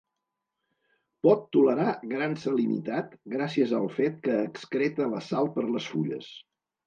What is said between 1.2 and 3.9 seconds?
Pot tolerar gran salinitat gràcies al